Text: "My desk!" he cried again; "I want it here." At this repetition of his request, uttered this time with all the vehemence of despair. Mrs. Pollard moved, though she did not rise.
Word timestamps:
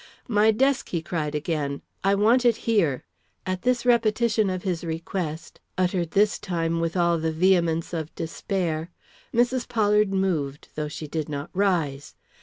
"My 0.27 0.49
desk!" 0.49 0.89
he 0.89 1.03
cried 1.03 1.35
again; 1.35 1.83
"I 2.03 2.15
want 2.15 2.43
it 2.43 2.55
here." 2.65 3.03
At 3.45 3.61
this 3.61 3.85
repetition 3.85 4.49
of 4.49 4.63
his 4.63 4.83
request, 4.83 5.59
uttered 5.77 6.09
this 6.09 6.39
time 6.39 6.79
with 6.79 6.97
all 6.97 7.19
the 7.19 7.31
vehemence 7.31 7.93
of 7.93 8.15
despair. 8.15 8.89
Mrs. 9.31 9.67
Pollard 9.67 10.11
moved, 10.11 10.69
though 10.73 10.87
she 10.87 11.05
did 11.07 11.29
not 11.29 11.51
rise. 11.53 12.15